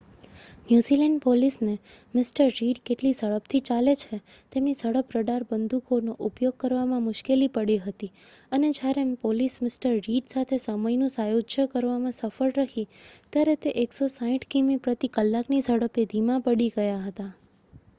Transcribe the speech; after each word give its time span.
New Zealand 0.67 1.17
પોલીસને 1.23 1.73
Mr. 2.13 2.21
Reed 2.53 2.79
કેટલી 2.85 3.11
ઝડપથી 3.17 3.61
ચાલે 3.67 3.93
છે 4.03 4.17
તેમની 4.51 4.73
ઝડપ 4.79 5.13
રડાર 5.17 5.45
બંદૂકોનો 5.51 6.15
ઉપયોગ 6.29 6.57
કરવામાં 6.63 7.05
મુશ્કેલી 7.05 7.51
પડી 7.51 7.77
હતી 7.83 8.09
અને 8.51 8.71
જ્યારે 8.73 9.05
પોલીસ 9.21 9.59
મિ. 9.61 9.71
રિડ 10.01 10.33
સાથે 10.33 10.61
સમયનું 10.63 11.13
સાયુજ્ય 11.13 11.67
કરવામાં 11.71 12.17
સફળ 12.17 12.59
રહી 12.59 12.87
ત્યારે 13.33 13.57
તે 13.61 13.77
160કિમી/ક 13.85 15.23
ની 15.49 15.63
ઝડપે 15.63 16.11
ધીમાં 16.11 16.45
પડી 16.45 16.73
ગયા 16.75 17.01
હતા 17.05 17.31